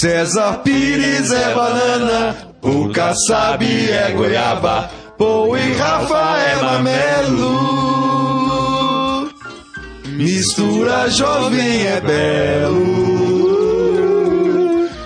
[0.00, 7.68] César Pires é banana, o Kassab é goiaba, Paul e Rafa é mamelo.
[10.06, 13.08] Mistura jovem é belo.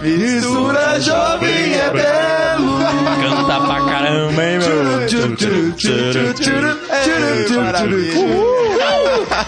[0.03, 3.02] Mistura jovem é belo.
[3.23, 5.03] Canta pra caramba, hein, meu?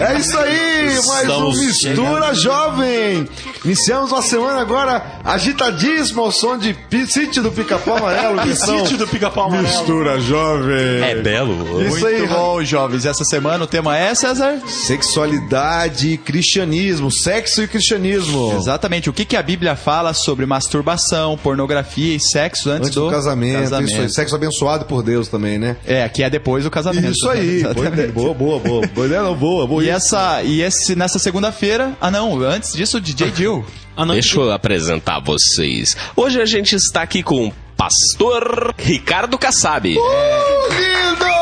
[0.00, 3.28] É isso aí, mais um Estamos Mistura Jovem.
[3.64, 6.76] Iniciamos uma semana agora agitadíssima ao som de
[7.08, 8.40] Sítio do Pica-Pau Amarelo.
[8.54, 9.68] Sítio do pica-pau amarelo.
[9.68, 11.02] Mistura Jovem.
[11.02, 11.82] É belo.
[11.82, 13.06] Isso aí, Muito bom, jovens.
[13.06, 14.58] Essa semana o tema é, César?
[14.66, 18.54] Sexualidade e cristianismo, sexo e cristianismo.
[18.56, 19.10] Exatamente.
[19.10, 23.63] O que, que a Bíblia fala sobre masturbação, pornografia e sexo antes, Antes do casamento,
[23.64, 24.10] isso aí.
[24.10, 25.76] Sexo abençoado por Deus também, né?
[25.86, 27.10] É, que é depois do casamento.
[27.10, 27.62] Isso aí.
[27.64, 27.92] Boa, Exatamente.
[27.94, 28.12] ideia.
[28.12, 28.86] boa, boa, boa.
[28.88, 29.84] Boa não, boa, boa.
[29.84, 33.64] E essa e esse nessa segunda-feira, ah não, antes disso DJ Jill.
[33.96, 35.96] Ah, não, Deixa eu apresentar vocês.
[36.16, 41.33] Hoje a gente está aqui com o pastor Ricardo Kassab, lindo!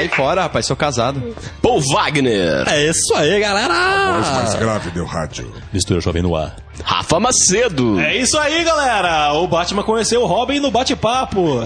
[0.00, 1.36] Sai fora, rapaz, sou casado.
[1.60, 4.56] Paul Wagner, É isso aí, galera!
[4.58, 5.52] grave do rádio.
[5.70, 6.56] Mistura jovem no ar.
[6.82, 9.34] Rafa Macedo, É isso aí, galera!
[9.34, 11.60] O Batman conheceu o Robin no bate-papo.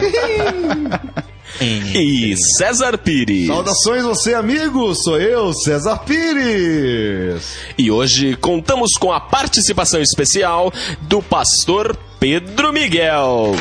[1.62, 3.47] e César Pires.
[3.47, 4.93] Saudações você, amigo.
[4.97, 7.57] Sou eu, César Pires.
[7.79, 13.53] E hoje contamos com a participação especial do pastor Pedro Miguel.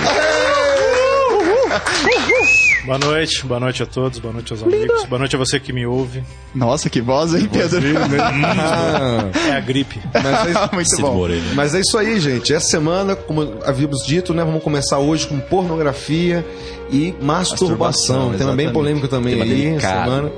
[2.86, 5.72] Boa noite, boa noite a todos, boa noite aos amigos, boa noite a você que
[5.72, 6.22] me ouve.
[6.54, 7.80] Nossa, que voz, hein, Pedro?
[9.48, 10.02] É a gripe.
[10.14, 11.28] mas, é, Muito bom.
[11.56, 12.54] Mas é isso aí, gente.
[12.54, 16.46] Essa semana, como havíamos dito, né, vamos começar hoje com pornografia
[16.92, 18.28] e masturbação.
[18.28, 20.32] Masturbação, Um tema bem polêmico também Tema aí, semana.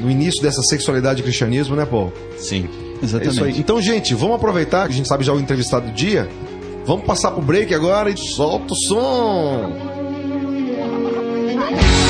[0.00, 2.10] No início dessa sexualidade e cristianismo, né, Paul?
[2.38, 2.66] Sim,
[3.02, 3.22] É isso aí.
[3.26, 3.60] exatamente.
[3.60, 6.26] Então, gente, vamos aproveitar que a gente sabe já o entrevistado do dia.
[6.86, 9.89] Vamos passar pro break agora e solta o som.
[11.60, 12.09] Bye.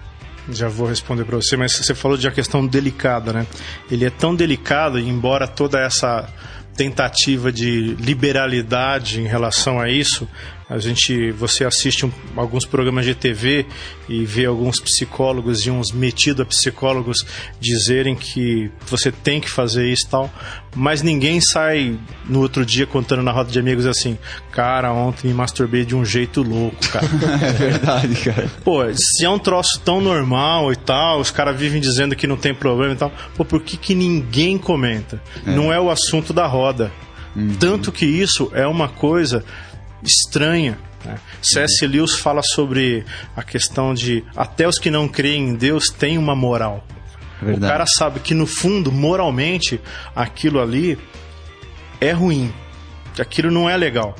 [0.49, 3.45] Já vou responder para você, mas você falou de a questão delicada, né?
[3.89, 6.27] Ele é tão delicado, embora toda essa
[6.75, 10.27] tentativa de liberalidade em relação a isso,
[10.71, 13.65] a gente, você assiste um- alguns programas de TV
[14.07, 17.25] e vê alguns psicólogos e uns metidos a psicólogos
[17.59, 20.33] dizerem que você tem que fazer isso e tal,
[20.73, 24.17] mas ninguém sai no outro dia contando na roda de amigos assim,
[24.49, 27.05] cara, ontem me masturbei de um jeito louco, cara.
[27.43, 28.49] É verdade, cara.
[28.63, 32.37] Pô, se é um troço tão normal e tal, os caras vivem dizendo que não
[32.37, 35.21] tem problema e tal, pô, por que, que ninguém comenta?
[35.45, 36.89] Não é o assunto da roda.
[37.59, 39.43] Tanto que isso é uma coisa
[40.03, 40.77] estranha.
[41.05, 41.19] Né?
[41.41, 41.85] C.S.
[41.87, 43.05] Lewis fala sobre
[43.35, 46.85] a questão de até os que não creem em Deus têm uma moral.
[47.41, 47.71] O Verdade.
[47.71, 49.81] cara sabe que no fundo, moralmente,
[50.15, 50.97] aquilo ali
[51.99, 52.53] é ruim.
[53.15, 54.15] Que aquilo não é legal.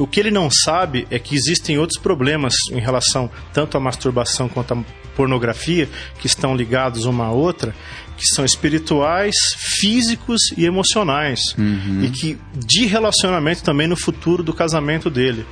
[0.00, 4.48] O que ele não sabe é que existem outros problemas em relação tanto à masturbação
[4.48, 4.84] quanto à
[5.14, 5.88] pornografia,
[6.18, 7.74] que estão ligados uma à outra,
[8.22, 11.40] que são espirituais, físicos e emocionais.
[12.04, 15.44] E que de relacionamento também no futuro do casamento dele.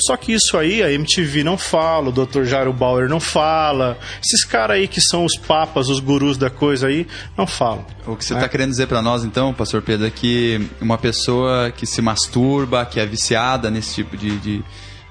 [0.00, 2.44] Só que isso aí a MTV não fala, o Dr.
[2.44, 6.86] Jairo Bauer não fala, esses caras aí que são os papas, os gurus da coisa
[6.86, 7.06] aí,
[7.36, 7.84] não falam.
[8.06, 11.70] O que você está querendo dizer para nós, então, pastor Pedro, é que uma pessoa
[11.70, 14.64] que se masturba, que é viciada nesse tipo de, de,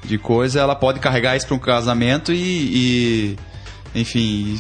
[0.04, 3.36] de coisa, ela pode carregar isso para um casamento e,
[3.96, 4.60] e, enfim,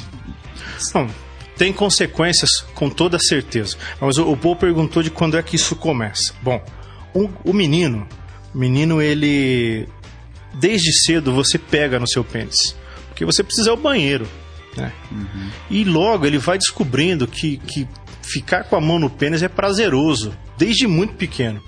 [0.93, 1.09] Não,
[1.57, 3.77] tem consequências com toda certeza.
[3.99, 6.33] Mas o, o Paul perguntou de quando é que isso começa.
[6.41, 6.63] Bom,
[7.13, 8.07] o, o menino,
[8.53, 9.87] o menino ele
[10.53, 12.75] desde cedo você pega no seu pênis,
[13.07, 14.27] porque você precisa ir ao banheiro,
[14.75, 14.91] né?
[15.69, 17.87] E logo ele vai descobrindo que, que
[18.21, 21.61] ficar com a mão no pênis é prazeroso, desde muito pequeno.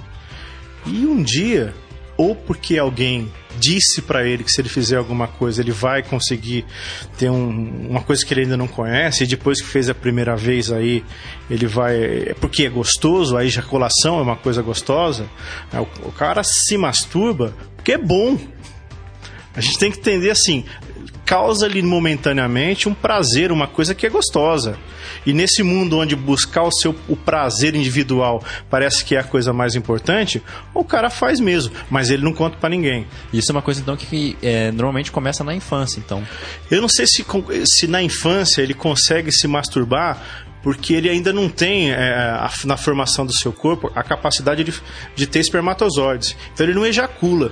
[0.86, 1.74] E um dia,
[2.16, 6.66] ou porque alguém disse pra ele que se ele fizer alguma coisa ele vai conseguir
[7.18, 10.36] ter um- uma coisa que ele ainda não conhece, e depois que fez a primeira
[10.36, 11.04] vez aí
[11.50, 11.96] ele vai.
[12.30, 15.28] É porque é gostoso, a ejaculação é uma coisa gostosa,
[15.72, 15.80] né?
[15.80, 18.38] o, o cara se masturba porque é bom.
[19.56, 20.64] A gente tem que entender assim,
[21.28, 24.78] causa-lhe momentaneamente um prazer, uma coisa que é gostosa.
[25.26, 29.52] E nesse mundo onde buscar o seu o prazer individual parece que é a coisa
[29.52, 30.42] mais importante,
[30.74, 33.06] o cara faz mesmo, mas ele não conta pra ninguém.
[33.34, 36.26] Isso é uma coisa, então, que é, normalmente começa na infância, então.
[36.72, 37.26] Eu não sei se,
[37.66, 40.24] se na infância ele consegue se masturbar
[40.64, 44.74] porque ele ainda não tem, é, a- na formação do seu corpo, a capacidade de,
[45.16, 46.36] de ter espermatozoides.
[46.54, 47.52] Então ele não ejacula.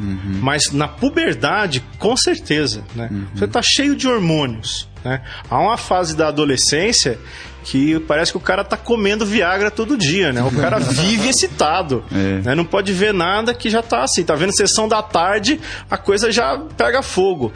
[0.00, 3.10] Mas na puberdade, com certeza, né?
[3.34, 5.22] Você tá cheio de hormônios, né?
[5.50, 7.18] Há uma fase da adolescência
[7.64, 10.42] que parece que o cara tá comendo Viagra todo dia, né?
[10.42, 12.40] O cara vive excitado, É.
[12.42, 12.54] né?
[12.54, 16.30] Não pode ver nada que já tá assim, tá vendo sessão da tarde, a coisa
[16.32, 17.52] já pega fogo.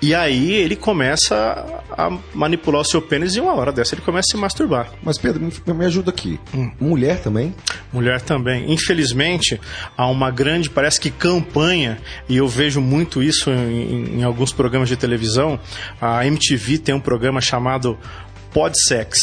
[0.00, 4.28] E aí ele começa a manipular o seu pênis e uma hora dessa ele começa
[4.28, 4.92] a se masturbar.
[5.02, 6.38] Mas, Pedro, me, ajuda aqui.
[6.54, 6.70] Hum.
[6.80, 7.52] Mulher também?
[7.92, 8.72] Mulher também.
[8.72, 9.60] Infelizmente,
[9.96, 14.88] há uma grande, parece que campanha, e eu vejo muito isso em, em alguns programas
[14.88, 15.58] de televisão.
[16.00, 17.98] A MTV tem um programa chamado
[18.52, 19.18] Podsex,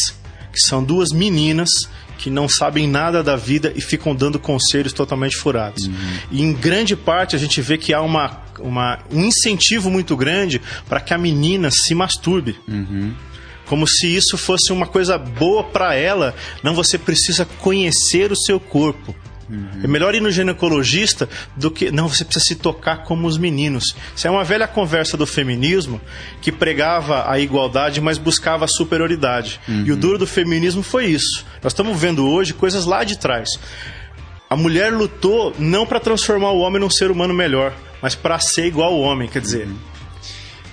[0.51, 1.69] que são duas meninas
[2.17, 5.89] que não sabem nada da vida e ficam dando conselhos totalmente furados.
[6.31, 10.61] E em grande parte a gente vê que há uma, uma, um incentivo muito grande
[10.87, 12.57] para que a menina se masturbe
[13.65, 16.35] como se isso fosse uma coisa boa para ela.
[16.63, 19.15] Não, você precisa conhecer o seu corpo.
[19.83, 21.91] É melhor ir no ginecologista do que.
[21.91, 23.95] Não, você precisa se tocar como os meninos.
[24.15, 26.01] Isso é uma velha conversa do feminismo
[26.41, 29.59] que pregava a igualdade, mas buscava a superioridade.
[29.67, 31.45] E o duro do feminismo foi isso.
[31.61, 33.49] Nós estamos vendo hoje coisas lá de trás.
[34.49, 38.65] A mulher lutou não para transformar o homem num ser humano melhor, mas para ser
[38.65, 39.27] igual ao homem.
[39.27, 39.67] Quer dizer,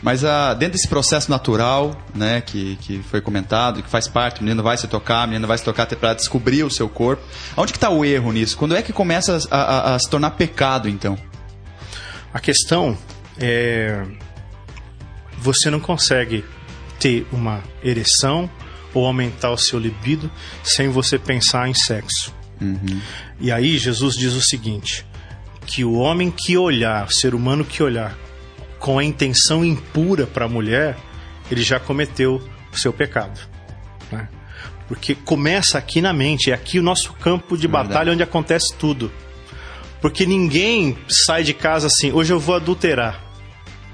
[0.03, 4.43] Mas ah, dentro desse processo natural, né, que, que foi comentado, que faz parte, o
[4.43, 7.23] menino vai se tocar, a menina vai se tocar para descobrir o seu corpo.
[7.57, 8.57] Onde que está o erro nisso?
[8.57, 11.17] Quando é que começa a, a- a se tornar pecado, então?
[12.35, 12.99] A questão
[13.39, 14.05] é.
[15.39, 16.45] Você não consegue
[16.99, 18.49] ter uma ereção
[18.95, 20.31] ou aumentar o seu libido
[20.63, 22.33] sem você pensar em sexo.
[23.41, 25.05] E aí Jesus diz o seguinte:
[25.67, 28.17] que o homem que olhar, o ser humano que olhar
[28.83, 30.97] com a intenção impura para a mulher,
[31.49, 33.39] ele já cometeu o seu pecado.
[34.11, 34.29] né?
[34.89, 39.11] Porque começa aqui na mente, é aqui o nosso campo de batalha onde acontece tudo.
[40.01, 43.23] Porque ninguém sai de casa assim, hoje eu vou adulterar.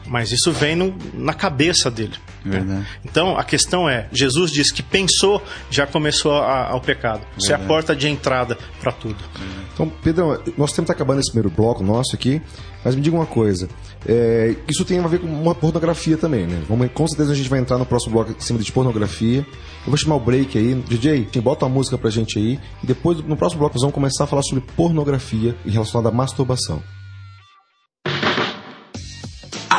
[0.06, 2.14] Mas isso vem no- na cabeça dele.
[2.44, 2.86] Verdade.
[3.04, 7.20] Então a questão é: Jesus diz que pensou, já começou a- ao pecado.
[7.36, 9.16] Isso é a porta de entrada para tudo.
[9.74, 12.42] Então, Pedro, nosso tempo está acabando esse primeiro bloco nosso aqui,
[12.84, 13.68] mas me diga uma coisa.
[14.06, 16.62] é, isso tem a ver com uma pornografia também, né?
[16.68, 19.40] Vamos, com certeza a gente vai entrar no próximo bloco em cima de pornografia.
[19.40, 20.74] Eu vou chamar o break aí.
[20.74, 22.58] DJ, bota uma música pra gente aí.
[22.82, 26.12] E depois, no próximo bloco, nós vamos começar a falar sobre pornografia e relacionada à
[26.12, 26.82] masturbação.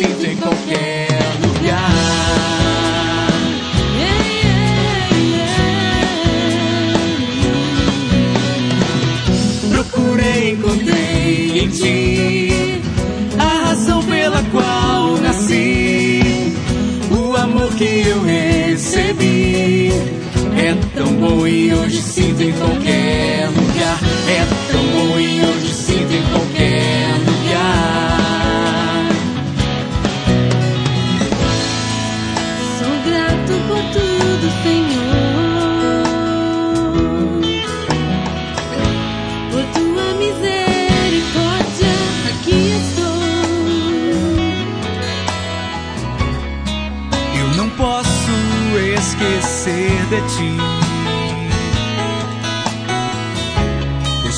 [0.00, 1.08] Sinto em qualquer
[1.42, 1.90] lugar.
[9.70, 12.82] Procurei, encontrei em ti
[13.38, 16.54] a razão pela qual nasci,
[17.10, 19.92] o amor que eu recebi.
[20.56, 23.69] É tão bom e hoje sinto em qualquer lugar.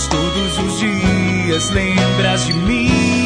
[0.09, 3.22] Todos os dias lembras de mim.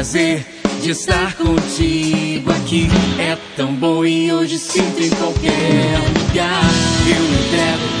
[0.00, 0.46] Prazer
[0.80, 2.88] de estar contigo aqui.
[3.18, 6.64] É tão bom e hoje sinto em qualquer lugar.
[7.06, 7.99] Eu entrego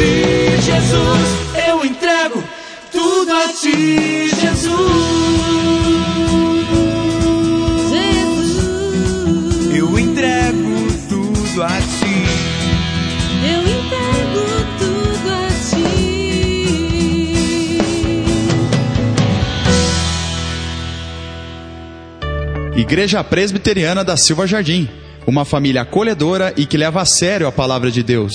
[0.00, 1.28] ti, Jesus.
[1.68, 2.42] Eu entrego
[2.90, 4.70] tudo a ti, Jesus.
[7.90, 12.24] Jesus, Eu entrego tudo a ti.
[13.42, 14.44] eu entrego
[14.78, 15.90] tudo a ti.
[22.76, 24.88] Igreja Presbiteriana da Silva Jardim.
[25.26, 28.32] Uma família acolhedora e que leva a sério a palavra de Deus.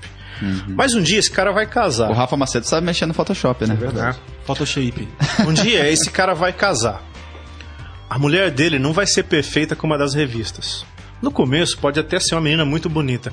[0.68, 2.10] Mas um dia esse cara vai casar.
[2.10, 3.76] O Rafa Macedo sabe mexer no Photoshop, né?
[3.76, 4.16] né?
[4.46, 5.08] Photoshop.
[5.48, 7.02] Um dia esse cara vai casar.
[8.10, 10.86] A mulher dele não vai ser perfeita como a das revistas.
[11.22, 13.32] No começo pode até ser uma menina muito bonita,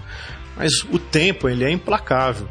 [0.57, 2.49] mas o tempo ele é implacável.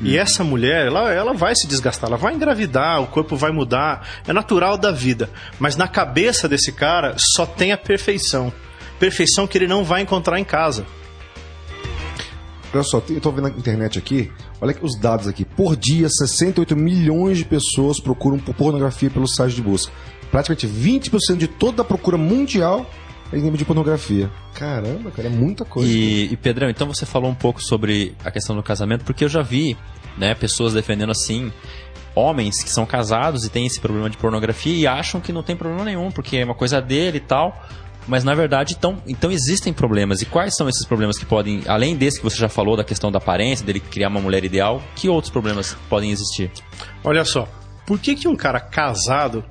[0.00, 4.06] E essa mulher, ela, ela vai se desgastar, ela vai engravidar, o corpo vai mudar,
[4.26, 5.30] é natural da vida.
[5.58, 8.52] Mas na cabeça desse cara só tem a perfeição.
[8.98, 10.84] Perfeição que ele não vai encontrar em casa.
[12.72, 15.44] Olha só, eu tô vendo na internet aqui, olha os dados aqui.
[15.44, 19.92] Por dia, 68 milhões de pessoas procuram por pornografia pelo site de busca.
[20.28, 22.84] Praticamente 20% de toda a procura mundial
[23.32, 24.30] é em nível de pornografia.
[24.54, 25.90] Caramba, cara, é muita coisa.
[25.90, 29.28] E, e, Pedrão, então você falou um pouco sobre a questão do casamento, porque eu
[29.28, 29.76] já vi
[30.16, 31.52] né, pessoas defendendo assim.
[32.16, 35.56] Homens que são casados e têm esse problema de pornografia e acham que não tem
[35.56, 37.60] problema nenhum, porque é uma coisa dele e tal.
[38.06, 40.22] Mas na verdade, então, então existem problemas.
[40.22, 43.10] E quais são esses problemas que podem, além desse que você já falou, da questão
[43.10, 46.52] da aparência, dele criar uma mulher ideal, que outros problemas podem existir?
[47.02, 47.48] Olha só,
[47.86, 49.44] por que, que um cara casado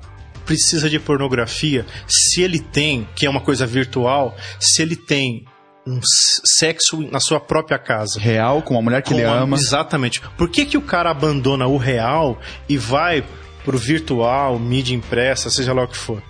[0.44, 5.44] precisa de pornografia se ele tem, que é uma coisa virtual, se ele tem
[5.86, 6.00] um
[6.44, 8.18] sexo na sua própria casa?
[8.18, 9.56] Real, com uma mulher que ele Com a- ama.
[9.56, 10.20] Exatamente.
[10.36, 13.24] Por que, que o cara abandona o real e vai
[13.64, 16.22] pro virtual, mídia impressa, seja lá o que for?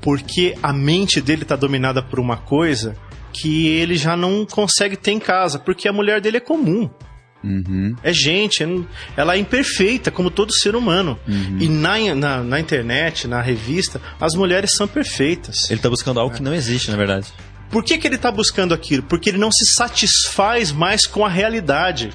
[0.00, 2.96] Porque a mente dele tá dominada por uma coisa
[3.32, 6.90] que ele já não consegue ter em casa, porque a mulher dele é comum.
[7.44, 7.96] Uhum.
[8.02, 8.68] É gente, é-
[9.16, 11.18] ela é imperfeita, como todo ser humano.
[11.58, 15.70] E na, na, na internet, na revista, as mulheres são perfeitas.
[15.70, 17.28] Ele está buscando algo que não existe, na verdade.
[17.70, 19.02] Por que, que ele está buscando aquilo?
[19.02, 22.10] Porque ele não se satisfaz mais com a realidade.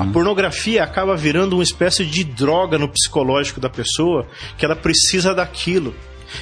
[0.00, 5.34] A pornografia acaba virando uma espécie de droga no psicológico da pessoa que ela precisa
[5.34, 5.94] daquilo.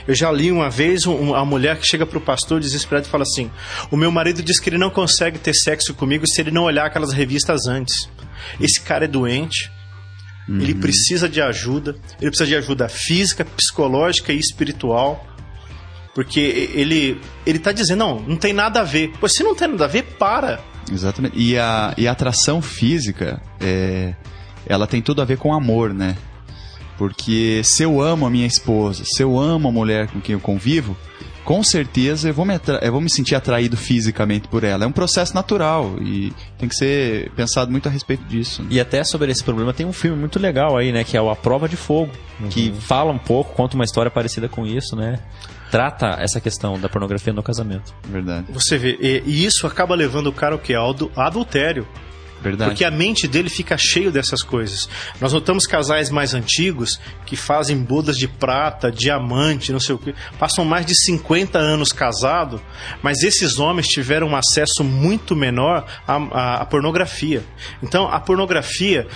[0.07, 3.23] Eu já li uma vez um- a mulher que chega pro pastor desesperada e fala
[3.23, 3.51] assim:
[3.91, 6.87] O meu marido diz que ele não consegue ter sexo comigo se ele não olhar
[6.87, 8.09] aquelas revistas antes.
[8.61, 9.71] Esse cara é doente,
[10.49, 15.27] ele precisa de ajuda, ele precisa de ajuda física, psicológica e espiritual.
[16.15, 19.13] Porque ele ele tá dizendo, não, não tem nada a ver.
[19.19, 20.61] Pois se não tem nada a ver, para.
[20.93, 21.37] Exatamente.
[21.37, 24.15] E a, e a atração física, é,
[24.67, 26.15] ela tem tudo a ver com amor, né?
[26.99, 30.41] Porque se eu amo a minha esposa, se eu amo a mulher com quem eu
[30.41, 30.97] convivo,
[31.45, 34.85] com certeza eu vou, me atra- eu vou me sentir atraído fisicamente por ela.
[34.85, 38.63] É um processo natural e tem que ser pensado muito a respeito disso.
[38.63, 38.69] né?
[38.71, 41.05] E até sobre esse problema tem um filme muito legal aí, né?
[41.05, 42.11] Que é o A Prova de Fogo,
[42.49, 45.19] que fala um pouco, conta uma história parecida com isso, né?
[45.71, 47.93] Trata essa questão da pornografia no casamento.
[48.09, 48.47] Verdade.
[48.51, 50.73] Você vê, e, e isso acaba levando o cara o quê?
[50.75, 51.87] Ao adu- adultério.
[52.45, 52.71] Verdade.
[52.71, 54.89] Porque a mente dele fica cheio dessas coisas.
[55.21, 60.15] Nós notamos casais mais antigos que fazem bodas de prata, diamante, não sei o quê.
[60.39, 62.61] Passam mais de 50 anos casados,
[63.03, 67.43] mas esses homens tiveram um acesso muito menor à, à- à pornografia.
[67.83, 69.07] Então, a pornografia,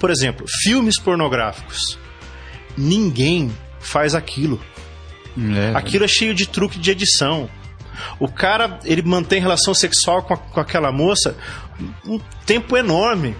[0.00, 1.96] por exemplo, filmes pornográficos.
[2.76, 4.60] Ninguém faz aquilo.
[5.36, 7.48] É, Aquilo é cheio de truque de edição.
[8.18, 11.36] O cara, ele mantém relação sexual com, a- com aquela moça
[12.06, 13.34] um tempo enorme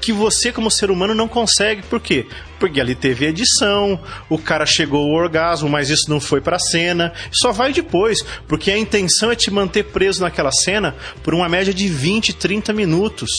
[0.00, 1.82] que você, como ser humano, não consegue.
[1.82, 2.26] Por quê?
[2.60, 7.12] Porque ali teve edição, o cara chegou ao orgasmo, mas isso não foi pra cena.
[7.32, 11.72] Só vai depois, porque a intenção é te manter preso naquela cena por uma média
[11.74, 13.30] de 20, 30 minutos.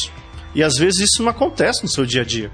[0.56, 2.52] E às vezes isso não acontece no seu dia a dia.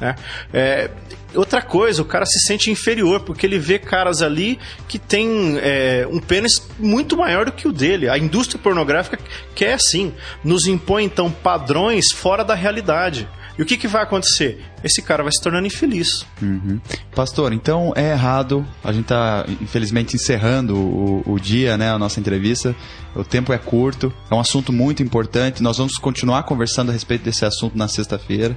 [0.00, 0.14] Né?
[0.52, 0.90] É,
[1.34, 6.06] outra coisa, o cara se sente inferior porque ele vê caras ali que tem é,
[6.10, 8.08] um pênis muito maior do que o dele.
[8.08, 9.18] A indústria pornográfica
[9.54, 13.28] quer assim, nos impõe então padrões fora da realidade.
[13.56, 14.60] E o que, que vai acontecer?
[14.82, 16.26] Esse cara vai se tornando infeliz.
[16.42, 16.80] Uhum.
[17.14, 18.66] Pastor, então é errado.
[18.82, 21.90] A gente está, infelizmente, encerrando o, o dia, né?
[21.92, 22.74] A nossa entrevista.
[23.14, 24.12] O tempo é curto.
[24.28, 25.62] É um assunto muito importante.
[25.62, 28.56] Nós vamos continuar conversando a respeito desse assunto na sexta-feira.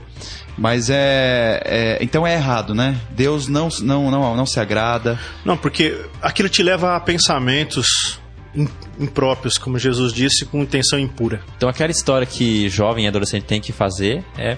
[0.57, 2.99] Mas é, é- Então é errado, né?
[3.11, 5.19] Deus não, não, não, não se agrada.
[5.45, 8.19] Não, porque aquilo te leva a pensamentos
[8.55, 8.67] im-
[8.99, 11.39] impróprios, como Jesus disse, com intenção impura.
[11.55, 14.57] Então aquela história que jovem e adolescente tem que fazer é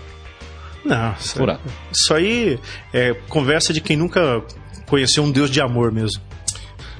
[0.84, 1.62] Não, isso, Furado.
[1.92, 2.60] isso aí
[2.94, 4.42] é conversa de quem nunca
[4.88, 6.22] conheceu um Deus de amor mesmo.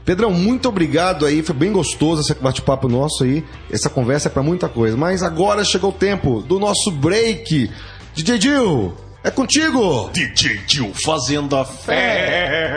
[0.06, 3.44] Pedrão, muito obrigado aí, foi bem gostoso esse bate-papo nosso aí.
[3.72, 4.98] Essa conversa é pra muita coisa.
[4.98, 7.70] Mas agora chegou o tempo do nosso break.
[8.16, 10.10] DJ Dil, é contigo!
[10.14, 12.69] DJ Gil fazendo a fé.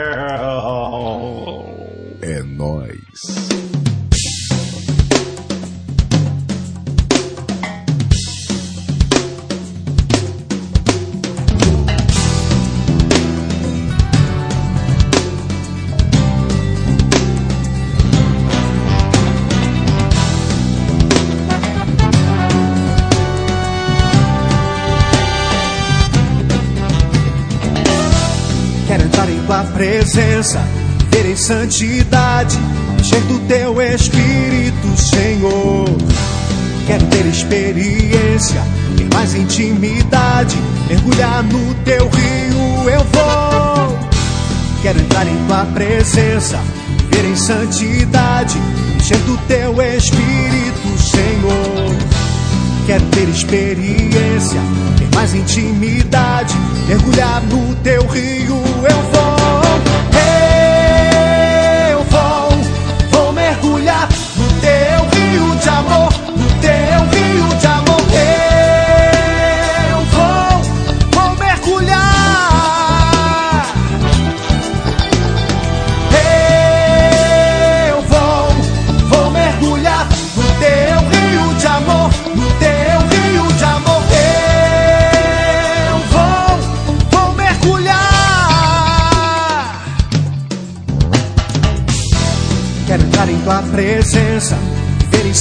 [31.09, 32.57] Ver em santidade,
[32.99, 35.85] encher do teu espírito, Senhor.
[36.85, 38.61] Quero ter experiência
[38.99, 40.57] em mais intimidade,
[40.89, 43.99] mergulhar no teu rio eu vou.
[44.81, 46.59] Quero entrar em tua presença,
[47.09, 48.57] ver em santidade,
[48.97, 51.95] encher do teu espírito, Senhor.
[52.85, 54.59] Quero ter experiência,
[54.97, 56.53] ter mais intimidade,
[56.87, 58.61] mergulhar no teu rio.
[58.89, 59.32] Eu vou,
[65.63, 66.11] de amor,
[66.59, 68.01] teu rio de amor.
[69.89, 70.61] Eu vou,
[71.13, 72.03] vou mergulhar.
[77.87, 78.43] Eu vou,
[79.07, 84.03] vou mergulhar no teu rio de amor, no teu rio de amor.
[85.89, 86.59] Eu vou,
[87.11, 88.03] vou mergulhar.
[92.85, 94.57] Quero entrar em tua presença,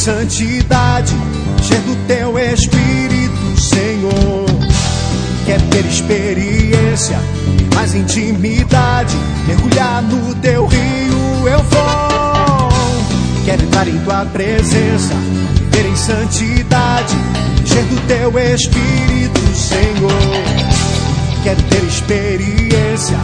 [0.02, 1.14] santidade,
[1.60, 4.46] encher do teu espírito, Senhor.
[5.46, 7.20] Quero ter experiência
[7.72, 12.68] mais intimidade, mergulhar no teu rio eu vou.
[13.44, 15.14] Quero entrar em tua presença,
[15.70, 17.14] viver em santidade,
[17.62, 20.10] encher do teu espírito, Senhor.
[21.44, 23.18] Quero ter experiência,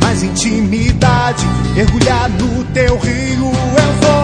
[0.00, 4.21] mais intimidade, mergulhar no teu rio eu vou.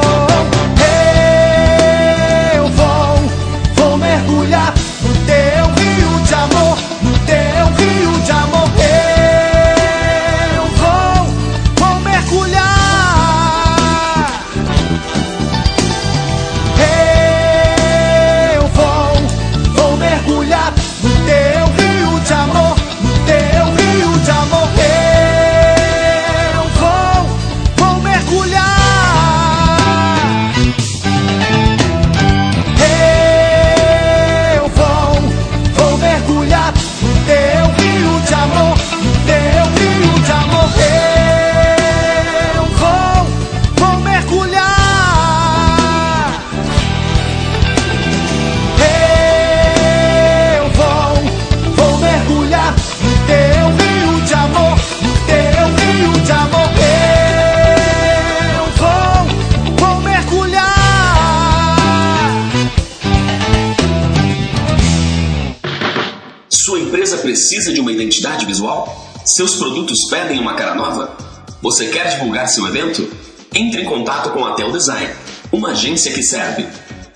[69.39, 71.17] Seus produtos pedem uma cara nova?
[71.63, 73.09] Você quer divulgar seu evento?
[73.55, 75.15] Entre em contato com a Tel Design,
[75.53, 76.67] uma agência que serve.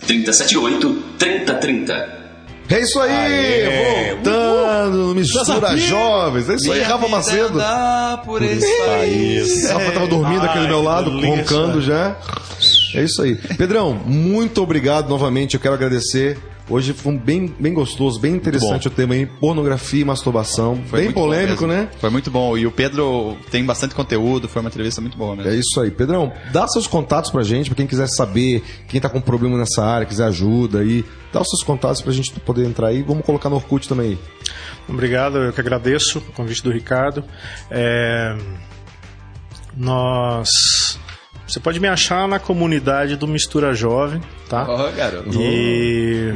[0.07, 2.23] 378 3030.
[2.71, 4.15] É isso aí!
[4.15, 6.49] Voltando no Mistura Jovens.
[6.49, 7.59] É isso aí, Rafa Macedo.
[8.25, 9.69] por esse país.
[9.69, 12.17] Rafa tava dormindo aqui do meu lado, roncando já.
[12.95, 13.35] É isso aí.
[13.35, 15.55] Pedrão, muito obrigado novamente.
[15.55, 16.39] Eu quero agradecer.
[16.69, 19.27] Hoje foi um bem, bem gostoso, bem interessante o tema aí.
[19.27, 20.77] Pornografia e masturbação.
[20.87, 21.89] Foi bem muito bom polêmico, né?
[21.99, 22.57] Foi muito bom.
[22.57, 25.51] E o Pedro tem bastante conteúdo, foi uma entrevista muito boa mesmo.
[25.51, 25.91] É isso aí.
[25.91, 29.85] Pedrão, dá seus contatos pra gente, pra quem quiser saber, quem tá com problema nessa
[29.85, 31.05] área, quiser ajuda aí.
[31.33, 33.03] Dá os seus contatos pra gente poder entrar aí.
[33.03, 34.19] Vamos colocar no Orkut também aí.
[34.89, 37.25] Obrigado, eu que agradeço o convite do Ricardo.
[37.71, 38.37] É,
[39.77, 40.49] Nós.
[41.47, 44.65] Você pode me achar na comunidade do Mistura Jovem, tá?
[44.69, 45.31] Ó, garoto.
[45.41, 46.31] E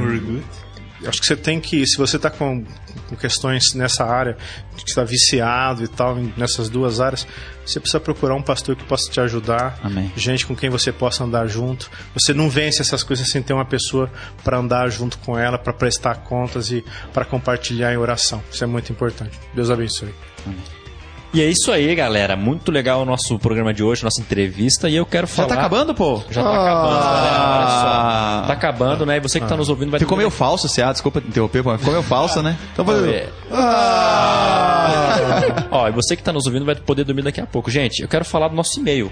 [1.06, 2.64] acho que você tem que, se você está com,
[3.08, 4.36] com questões nessa área,
[4.76, 7.26] que está viciado e tal, nessas duas áreas,
[7.64, 10.12] você precisa procurar um pastor que possa te ajudar, Amém.
[10.16, 11.90] gente com quem você possa andar junto.
[12.14, 14.10] Você não vence essas coisas sem ter uma pessoa
[14.44, 18.42] para andar junto com ela, para prestar contas e para compartilhar em oração.
[18.50, 19.38] Isso é muito importante.
[19.54, 20.14] Deus abençoe.
[21.34, 22.34] E é isso aí, galera.
[22.34, 24.88] Muito legal o nosso programa de hoje, nossa entrevista.
[24.88, 25.48] E eu quero Já falar.
[25.48, 26.22] tá acabando, pô?
[26.30, 27.58] Já tá acabando, galera.
[27.58, 28.46] Olha só.
[28.46, 29.16] Tá acabando, né?
[29.18, 31.76] E você que tá nos ouvindo vai Ficou meio falso, se ah, desculpa interromper, pô,
[31.76, 32.56] ficou meio falso, né?
[32.72, 33.10] Então, valeu.
[33.10, 33.28] É.
[35.70, 37.70] Ó, e você que tá nos ouvindo vai poder dormir daqui a pouco.
[37.70, 39.10] Gente, eu quero falar do nosso e-mail.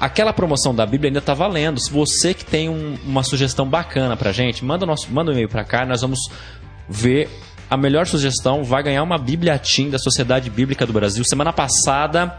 [0.00, 1.80] Aquela promoção da Bíblia ainda tá valendo.
[1.80, 5.48] Se você que tem um- uma sugestão bacana pra gente, manda, nosso, manda um e-mail
[5.48, 6.20] pra cá, nós vamos
[6.88, 7.28] ver
[7.70, 8.64] a melhor sugestão.
[8.64, 11.22] Vai ganhar uma Bíblia Team da Sociedade Bíblica do Brasil.
[11.28, 12.38] Semana passada,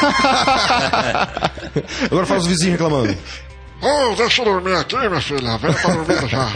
[2.10, 3.14] Agora faz os vizinhos reclamando.
[3.80, 5.56] Ô, deixa eu dormir aqui, minha filha.
[5.58, 6.48] Vem pra dormir já.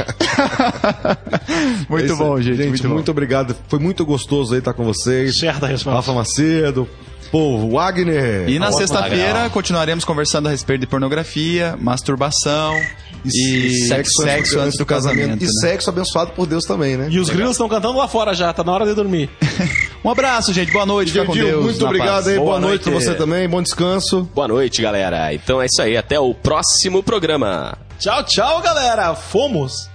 [1.88, 2.56] Muito É bom, gente.
[2.56, 3.54] Gente, muito, muito, obrigado.
[3.68, 5.38] Foi muito gostoso aí estar com vocês.
[5.38, 5.96] Certa resposta.
[5.96, 6.88] Rafa Macedo,
[7.32, 8.48] pô, Wagner.
[8.48, 12.78] E na sexta-feira continuaremos conversando a respeito de pornografia, masturbação
[13.24, 15.42] e, sexo, antes do casamento.
[15.42, 15.52] E né?
[15.60, 17.08] sexo abençoado por Deus também, né?
[17.10, 19.30] E os grilos estão cantando lá fora já, tá na hora de dormir.
[20.04, 20.72] Um abraço, gente.
[20.72, 21.12] Boa noite.
[21.12, 21.62] Fica com Deus.
[21.64, 22.26] muito obrigado paz.
[22.26, 22.34] aí.
[22.34, 23.06] Boa, Boa noite pra noite.
[23.06, 23.48] você também.
[23.48, 24.28] Bom descanso.
[24.34, 25.32] Boa noite, galera.
[25.32, 25.96] Então é isso aí.
[25.96, 27.78] Até o próximo programa.
[28.00, 29.14] Tchau, tchau, galera.
[29.14, 29.91] Fomos.